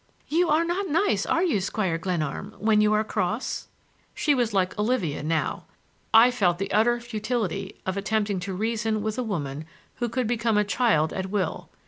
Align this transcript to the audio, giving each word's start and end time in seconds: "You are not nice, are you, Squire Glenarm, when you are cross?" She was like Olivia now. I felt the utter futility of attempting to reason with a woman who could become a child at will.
"You 0.29 0.49
are 0.49 0.63
not 0.65 0.87
nice, 0.87 1.27
are 1.27 1.43
you, 1.43 1.61
Squire 1.61 1.99
Glenarm, 1.99 2.55
when 2.57 2.81
you 2.81 2.91
are 2.93 3.03
cross?" 3.03 3.67
She 4.15 4.33
was 4.33 4.51
like 4.51 4.75
Olivia 4.79 5.21
now. 5.21 5.67
I 6.11 6.31
felt 6.31 6.57
the 6.57 6.71
utter 6.71 6.99
futility 6.99 7.75
of 7.85 7.97
attempting 7.97 8.39
to 8.39 8.53
reason 8.55 9.03
with 9.03 9.19
a 9.19 9.23
woman 9.23 9.63
who 9.97 10.09
could 10.09 10.25
become 10.25 10.57
a 10.57 10.63
child 10.63 11.13
at 11.13 11.29
will. 11.29 11.69